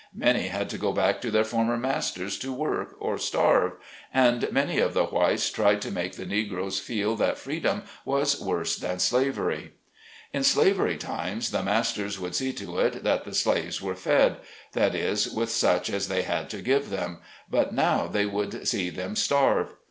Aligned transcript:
Many 0.15 0.47
had 0.47 0.67
to 0.71 0.79
go 0.79 0.93
back 0.93 1.21
to 1.21 1.29
their 1.29 1.43
former 1.43 1.77
masters 1.77 2.39
to 2.39 2.51
work 2.51 2.95
or 2.99 3.19
starve, 3.19 3.73
and 4.11 4.51
many 4.51 4.79
of 4.79 4.95
the 4.95 5.05
whites 5.05 5.51
tried 5.51 5.79
to 5.83 5.91
make 5.91 6.13
the 6.13 6.25
Negroes 6.25 6.79
feel 6.79 7.15
that 7.17 7.37
freedom 7.37 7.83
was 8.03 8.41
worse 8.41 8.75
than 8.75 8.97
slavery. 8.97 9.73
In 10.33 10.43
slavery 10.43 10.97
times 10.97 11.51
the 11.51 11.61
masters 11.61 12.19
would 12.19 12.33
see 12.33 12.51
to 12.51 12.79
it, 12.79 13.03
that 13.03 13.25
the 13.25 13.35
slaves 13.35 13.79
were 13.79 13.93
fed— 13.93 14.37
that 14.73 14.95
is, 14.95 15.29
with 15.29 15.51
such 15.51 15.87
as 15.91 16.07
they 16.07 16.23
had 16.23 16.49
to 16.49 16.63
give 16.63 16.89
them, 16.89 17.19
but 17.47 17.71
now, 17.71 18.07
they 18.07 18.25
would 18.25 18.67
see 18.67 18.89
them 18.89 19.15
starve. 19.15 19.75